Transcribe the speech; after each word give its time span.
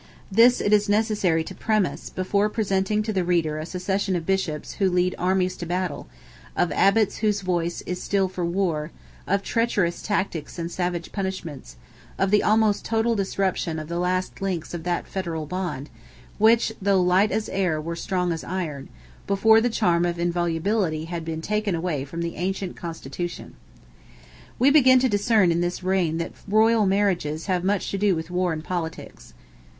This, 0.31 0.59
it 0.61 0.73
is 0.73 0.89
necessary 0.89 1.43
to 1.43 1.53
premise, 1.53 2.09
before 2.09 2.49
presenting 2.49 3.03
to 3.03 3.13
the 3.13 3.23
reader 3.23 3.59
a 3.59 3.67
succession 3.67 4.15
of 4.15 4.25
Bishops 4.25 4.73
who 4.81 4.89
lead 4.89 5.13
armies 5.19 5.55
to 5.57 5.67
battle, 5.67 6.07
of 6.57 6.71
Abbots 6.71 7.17
whose 7.17 7.41
voice 7.41 7.81
is 7.81 8.01
still 8.01 8.27
for 8.27 8.43
war, 8.43 8.89
of 9.27 9.43
treacherous 9.43 10.01
tactics 10.01 10.57
and 10.57 10.71
savage 10.71 11.11
punishments; 11.11 11.75
of 12.17 12.31
the 12.31 12.41
almost 12.41 12.83
total 12.83 13.13
disruption 13.13 13.77
of 13.77 13.89
the 13.89 13.99
last 13.99 14.41
links 14.41 14.73
of 14.73 14.81
that 14.85 15.07
federal 15.07 15.45
bond, 15.45 15.91
which, 16.39 16.71
"though 16.81 16.99
light 16.99 17.31
as 17.31 17.47
air 17.49 17.79
were 17.79 17.95
strong 17.95 18.31
as 18.31 18.43
iron," 18.43 18.89
before 19.27 19.61
the 19.61 19.69
charm 19.69 20.03
of 20.03 20.17
inviolability 20.17 21.05
had 21.05 21.23
been 21.23 21.43
taken 21.43 21.75
away 21.75 22.03
from 22.03 22.23
the 22.23 22.37
ancient 22.37 22.75
constitution. 22.75 23.53
We 24.57 24.71
begin 24.71 24.97
to 24.97 25.07
discern 25.09 25.51
in 25.51 25.61
this 25.61 25.83
reign 25.83 26.17
that 26.17 26.33
royal 26.47 26.87
marriages 26.87 27.45
have 27.45 27.63
much 27.63 27.91
to 27.91 27.99
do 27.99 28.15
with 28.15 28.31
war 28.31 28.51
and 28.51 28.63
politics. 28.63 29.35